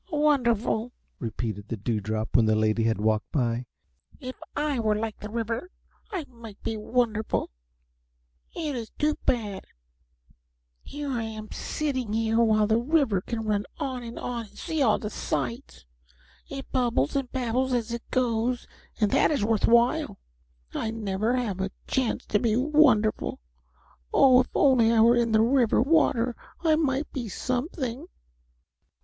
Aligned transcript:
"Wonderful," 0.11 0.91
repeated 1.19 1.67
the 1.67 1.77
Dewdrop 1.77 2.35
when 2.35 2.45
the 2.47 2.55
lady 2.55 2.85
had 2.85 2.99
walked 2.99 3.35
away. 3.35 3.67
"If 4.19 4.35
I 4.55 4.79
were 4.79 4.95
like 4.95 5.19
the 5.19 5.29
river 5.29 5.69
I 6.11 6.25
might 6.27 6.59
be 6.63 6.75
wonderful; 6.75 7.51
it 8.55 8.75
is 8.75 8.89
too 8.97 9.13
bad; 9.27 9.63
here 10.81 11.07
I 11.11 11.21
am 11.21 11.51
sitting 11.51 12.13
here 12.13 12.39
while 12.39 12.65
the 12.65 12.79
river 12.81 13.21
can 13.21 13.45
run 13.45 13.65
on 13.77 14.01
and 14.01 14.17
on 14.17 14.47
and 14.47 14.57
see 14.57 14.81
all 14.81 14.97
the 14.97 15.11
sights. 15.11 15.85
It 16.49 16.71
bubbles 16.71 17.15
and 17.15 17.31
babbles 17.31 17.71
as 17.71 17.91
it 17.93 18.01
goes, 18.09 18.65
and 18.99 19.11
that 19.11 19.29
is 19.29 19.45
worth 19.45 19.67
while. 19.67 20.17
I 20.73 20.87
have 20.87 20.95
never 20.95 21.35
a 21.35 21.69
chance 21.85 22.25
to 22.25 22.39
be 22.39 22.55
wonderful. 22.55 23.39
Oh, 24.11 24.39
if 24.41 24.47
I 24.55 24.57
were 24.57 24.65
only 25.17 25.21
in 25.21 25.31
the 25.31 25.43
river 25.43 25.79
water 25.79 26.35
I 26.63 26.75
might 26.75 27.11
be 27.11 27.29
something." 27.29 28.07